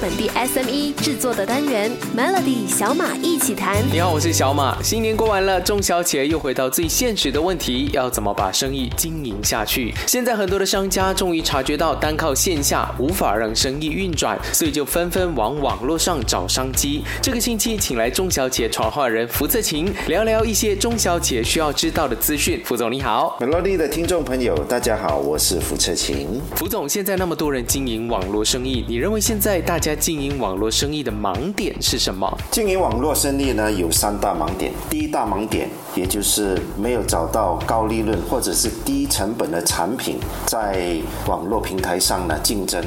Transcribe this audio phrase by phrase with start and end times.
[0.00, 3.76] 本地 SME 制作的单元 Melody 小马一起谈。
[3.92, 4.82] 你好，我是小马。
[4.82, 9.92] 新年过完了，中小企业又回到最现实的问题，要怎么把生意经营下去？
[10.06, 17.04] 现在很多的商家终于察觉到单靠线下无法让生意运转，所以就纷纷往网络上找商机。
[17.20, 22.62] 这个星期请来中小企业传话人福泽晴聊聊一些中小企业需要知道的资讯。
[22.64, 26.40] 福总你好，Melody 的听众朋友大家好，我是福泽晴。
[26.56, 32.38] 福总，现在那么多人经营网络生意，你认为现在大家经营网络生意的盲点是什么？
[32.50, 34.72] 经营网络生意呢，有三大盲点。
[34.88, 42.82] 第一大盲点，也就是没有找到高利润或者是低成本的产品，在网络平台上呢竞争。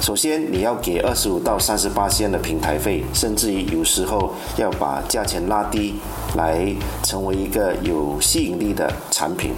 [0.00, 5.94] 首先，你要给二十五到三十八线的平台费，甚至于有时候要把价钱拉低，
[6.36, 6.66] 来
[7.02, 9.52] 成为一个有吸引力的产品。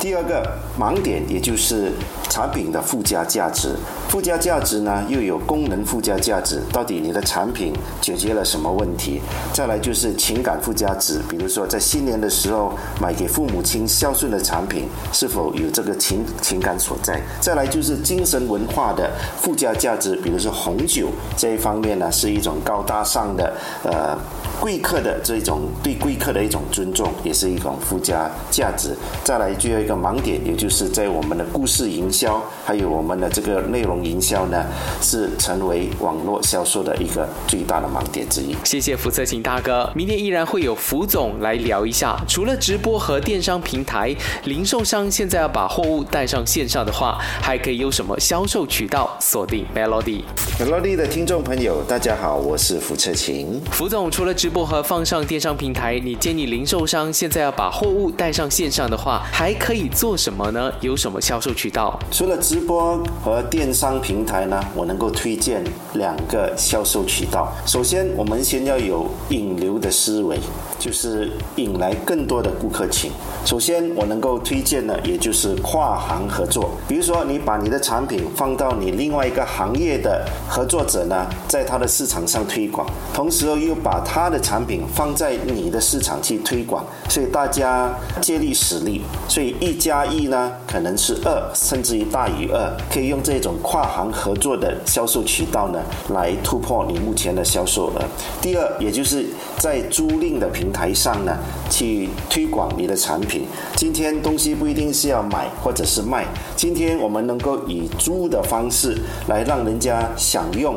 [0.00, 0.46] 第二个
[0.78, 1.92] 盲点，也就是
[2.28, 3.74] 产品的附加价值。
[4.08, 9.20] 附加价值呢，又有功能附加价值，到底你的产品解决了什么问题？
[9.52, 17.20] 再来就是情感附加值，比如说在新年的时候买给父母亲孝顺的产品，是否有这个情情感所在？
[17.40, 19.10] 再来就是精神文化的
[19.40, 24.16] 附加价值，比如说红酒这一方面呢，是一种高大上的呃。
[24.60, 28.96] 贵客的这种对贵客的一种尊重，也是一种附加价值。
[29.22, 34.64] 再来，最后一个盲点，也就是在我们的故事营销，还有我们的这个内容营销呢，
[35.00, 38.56] 是成为网络销售的一个最大的盲点之一。
[38.64, 42.16] 谢谢福策勤大哥，明天依然会有福总来聊一下。
[42.26, 49.16] 除了直播和电商平台，零售商现在要把货物带上线上的话，还可以有什么销售渠道？
[49.20, 50.22] 锁定 Melody。
[50.58, 53.60] Melody 的听众朋友，大家好，我是福策勤。
[53.70, 60.72] 福总除了直直播和放上电商平台，你建议零售商现在要把货物带上线上的话，还可以做什么呢？
[60.80, 61.98] 有什么销售渠道？
[62.12, 67.52] 除了直播和电商平台呢，我能够推荐两个销售渠道。
[67.66, 70.38] 首先，我们先要有引流的思维，
[70.78, 73.10] 就是引来更多的顾客群。
[73.44, 76.70] 首先，我能够推荐的，也就是跨行合作。
[76.86, 95.80] 比如说，你把你的产品放到你另外一个行业的合作者呢，在他的市场上推广，同时又把他的产品放在你的市场去推广，所以大家借力使力，所以一加一呢可能是二，甚至于大于二，可以用这种跨行合作的销售渠道呢
[96.10, 98.02] 来突破你目前的销售额。
[98.40, 99.26] 第二，也就是
[99.58, 101.36] 在租赁的平台上呢
[101.70, 103.46] 去推广你的产品。
[103.74, 108.96] 今天东西不一定是要买或者是卖，今天我们能够以租的方式
[109.28, 110.76] 来让人家享用。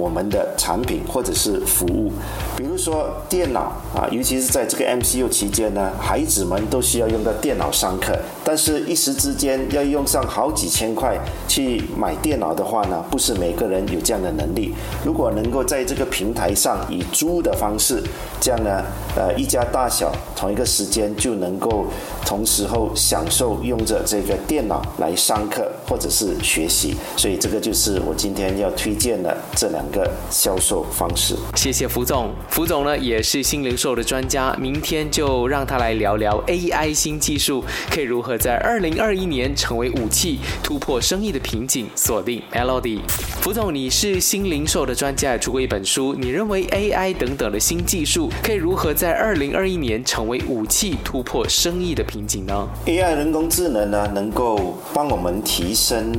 [0.00, 2.10] 我们的产品或者是服务，
[2.56, 14.72] 比如说电脑啊，尤其是在这个 MCU 期间呢，孩子们都需要用到电脑上课，但是一时之间要用上好几千块去买电脑的话呢，不是每个人有这样的能力。
[15.04, 18.02] 如果能够在这个平台上以租的方式，
[18.40, 18.82] 这样呢，
[19.14, 21.84] 呃，一家大小同一个时间就能够
[22.24, 29.84] 同时候享受用着这个电脑来上课或者是学习，所以这个就是我今天要推荐的这两。
[29.90, 32.30] 两个销售方式，谢谢福总。
[32.48, 41.88] 福总呢也是新零售的专家，明天就让他来聊聊 AI 新技术可以如何在二零二一年成为武器，突破生意的瓶颈。
[41.96, 43.00] 锁定 Melody，
[43.42, 56.12] 福总，你是新零售的专家，出过一本书，你认为 AI 等等的新技术可以如何在二零二一年成为武器，突破生意的瓶颈呢？AI 人工智能呢，能够帮我们提升。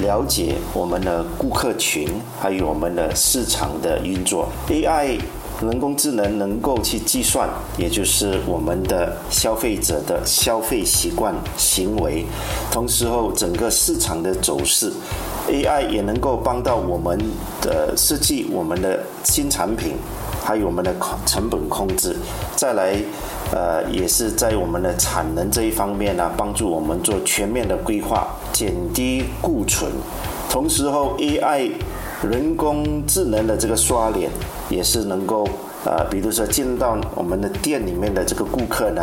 [0.00, 2.08] 了解我们的顾客群，
[2.40, 4.48] 还有我们的市场的运作。
[4.68, 5.18] AI
[5.62, 12.24] 人工智能能够去计算，也就是我们的消费者的消费习惯、行为，
[12.70, 14.92] 同时后整个市场的走势。
[15.48, 17.18] AI 也能够帮到我们
[17.60, 19.94] 的设计我们的新产品，
[20.44, 20.94] 还有我们的
[21.26, 22.16] 成本控制。
[22.56, 22.96] 再来。
[23.54, 29.92] 呃，也是在我们的产能这一方面呢，帮助我们做全面的规划，减低库存。
[30.48, 31.70] 同时后，AI
[32.30, 34.30] 人工智能的这个刷脸，
[34.70, 35.46] 也是能够
[35.84, 39.02] 呃，比如说进到我们的店里面的这个顾客呢。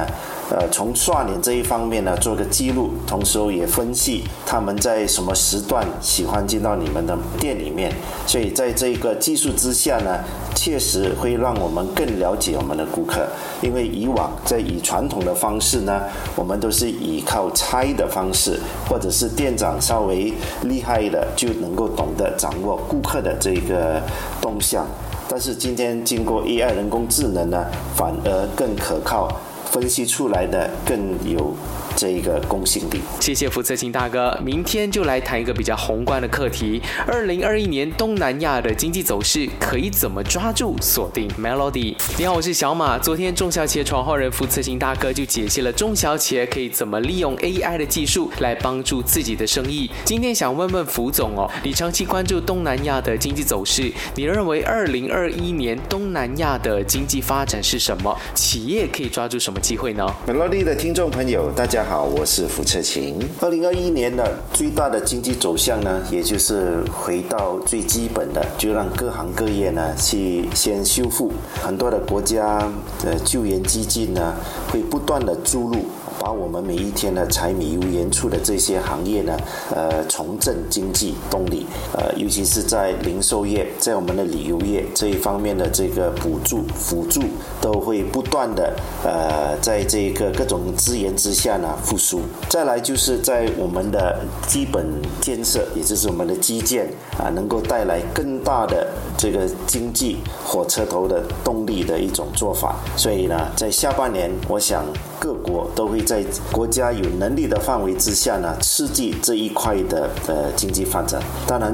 [0.52, 7.94] 呃，从刷脸这一方面呢，做个记录，同时也分析他们在什么时段喜欢进到你们的店里面。
[8.26, 10.18] 所以在这个技术之下呢，
[10.56, 13.28] 确实会让我们更了解我们的顾客。
[13.62, 16.02] 因为以往在以传统的方式呢，
[16.36, 18.60] 我们都是依靠猜的方式，
[18.90, 20.34] 或者是店长稍微
[20.64, 24.02] 厉害的就能够懂得掌握顾客的这个
[24.42, 24.88] 动向。
[25.31, 27.64] 但是今天经过 AI 人工智能呢，
[27.96, 29.30] 反而更可靠。
[29.71, 31.56] 分析出来的更有
[31.95, 33.01] 这一个公信力。
[33.19, 41.95] 谢谢福策清大哥，明天就来谈一个比较宏观的课题：二零二一年东南亚的经济走势可以怎么抓住锁定 Melody？
[42.18, 42.98] 你好，我是小马。
[42.98, 49.89] 昨天中小企业创号人福策清大哥就解析了中小企业可以怎么利用 AI 的技术来帮助自己的生意。
[50.04, 58.18] 今天想问问福总哦，你长期关注东南亚的经济走势，你认为二零二一年东南亚的经济发展是什么？
[58.33, 63.20] 企业可以抓住什么机会呢？Melody 的听众朋友，大家好，我是福彻琴。
[63.42, 71.32] 二零二一年的最大的经济走向呢，也就是回到最基本的，就让各行各业呢去先修复。
[71.62, 72.60] 很多的国家
[73.04, 74.34] 的救援基金呢，
[74.72, 75.86] 会不断的注入。
[76.19, 79.38] 把我们每一天的柴米油盐醋的这些行业呢，
[79.74, 87.21] 呃，重振经济动力，呃，尤其是在零售业，在我们的旅游业这一方面的这个补助辅助，
[87.62, 88.75] 都会不断的
[89.06, 92.19] 呃，在这个各种资源之下呢复苏。
[92.50, 94.86] 再来就是在我们的基本
[95.21, 96.86] 建设，也就是我们的基建
[97.18, 98.86] 啊，能够带来更大的
[99.18, 102.75] 这个经济火车头的动力的一种做法。
[102.98, 104.83] 所以呢，在下半年，我想
[105.18, 106.04] 各国都会。
[106.10, 111.22] 在国家有能力的范围之下呢，刺激这一块的呃经济发展。
[111.46, 111.72] 当然，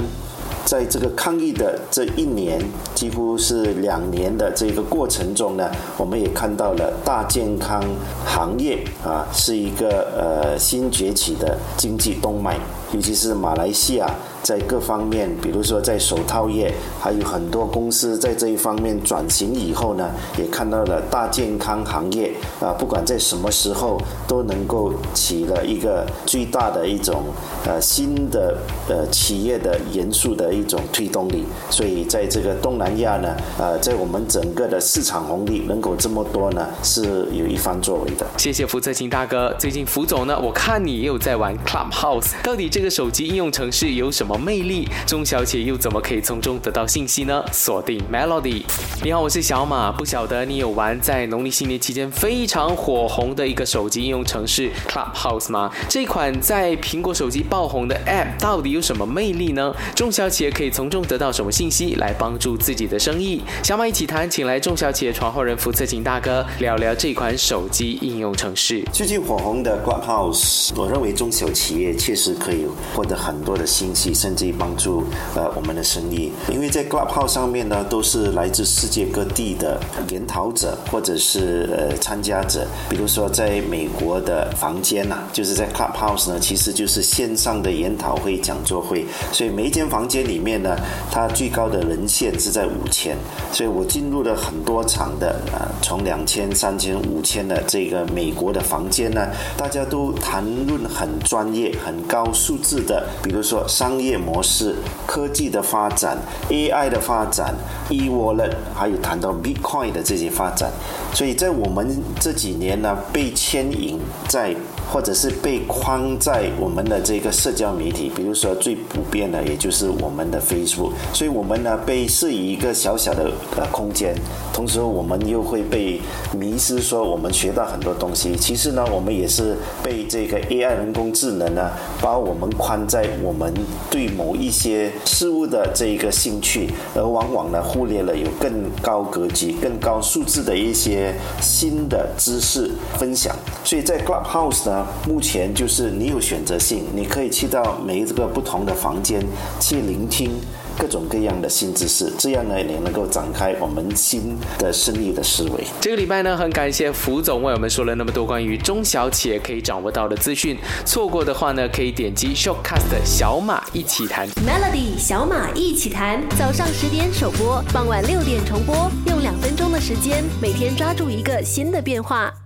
[0.66, 2.62] 在这个抗疫的这一年，
[2.94, 7.82] 几乎是两年的这个过程中呢，我们也看到了大健康
[8.26, 12.58] 行业啊，是一个呃新崛起的经济动脉，
[12.92, 14.14] 尤其是马来西亚。
[14.46, 16.72] 在各方面，比如说在手套业，
[17.02, 27.24] 还有很多公司在这一方面转型以后呢，也看到了大健康行业啊，不管在什么时候都能够起了一个最大的一种
[27.66, 28.56] 呃新的
[28.88, 31.44] 呃企业的元素的一种推动力。
[31.72, 38.24] 所以在这个东南亚呢，呃，在我们整个的市场红利人口这么多呢，是有一番作为的。
[38.38, 39.52] 谢谢福泽清大哥。
[39.58, 44.35] 最近福总呢，我看你也有在玩 Clubhouse，到底这个手机应用程式有什么？
[44.38, 47.44] 魅力，中小企业又怎么可以从中得到信息呢？
[47.52, 48.64] 锁定 Melody。
[49.04, 49.92] 你好，我是小马。
[49.92, 55.72] 不晓得你有玩在农历新年期间非常火红的一个手机应用程式 Clubhouse 吗？
[55.88, 59.74] 这款在苹果手机爆红的 App 到底有什么魅力呢？
[59.96, 63.42] 中小企业可以从中得到什么信息来帮助自己的生意？
[63.64, 68.84] 小马一起谈，请来中小企业传后人福策景大哥聊聊这款手机应用程式。
[68.92, 74.14] 最近火红的 Clubhouse，我认为中小企业确实可以获得很多的信息。
[74.26, 75.04] 甚至帮助
[75.36, 79.80] 呃我们的生意，因为在 Clubhouse 上面呢，都是来自世界各地的
[80.10, 82.66] 研讨者或者是呃参加者。
[82.90, 89.06] 比如说在美国的房间呐，就是在 Clubhouse 呢，其实就是线上的研讨会、讲座会。
[89.32, 90.76] 所以每一间房间里面呢，
[91.12, 93.16] 它最高的人线是在五千。
[93.52, 104.05] 所以我进入了很多场的啊，从两千、三千、五千的这个美国的房间呢，大家都谈论很专业、很高素质的，比如说商业。
[104.06, 104.76] 业模式、
[105.06, 106.18] 科技的发展、
[106.50, 107.56] AI 的发展、
[107.90, 110.72] e-wallet，还有谈到 Bitcoin 的这些发展，
[111.14, 114.56] 所以在我们这几年呢，被牵引在。
[114.92, 124.16] 或者是被框在我们的这个社交媒体，比如说最普遍的，也就是我们的 Facebook，所以我们呢被设一个小小的呃空间，
[124.54, 126.00] 同时我们又会被
[126.38, 128.36] 迷失，说我们学到很多东西。
[128.36, 133.54] 其实呢，我们也是被这个 AI 人工智能呢把我们框在我们
[133.90, 143.36] 对某一些事物的这一个兴趣，而往往呢忽略了有更高格局、更高素质的一些新的知识分享。
[143.64, 144.75] 所以在 Clubhouse 呢。
[145.08, 149.22] 目前就是你有选择性，你可以去到每一个不同的房间
[149.60, 150.32] 去聆听
[150.78, 155.64] 各种各样的新知识，这样呢，你能够展开我们新的生意的思维。
[155.80, 160.58] 这个礼拜呢，很感谢福总为我们说了那么多关于中小企业可以掌握到的资讯。
[160.86, 172.45] 错过的话呢，可以点击 Shortcast 小马一起谈 Melody 小马一起谈，早上十点首播，傍晚六点重播，用两分钟的时间，每天抓住一个新的变化。